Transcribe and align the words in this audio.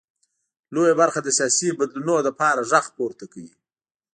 لویه 0.73 0.93
برخه 1.01 1.19
د 1.23 1.29
سیاسي 1.37 1.67
بدلونونو 1.79 2.21
لپاره 2.27 2.67
غږ 2.71 2.85
پورته 2.97 3.25
کوي. 3.33 3.53